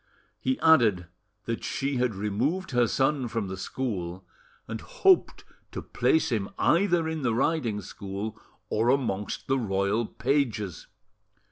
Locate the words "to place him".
5.73-6.49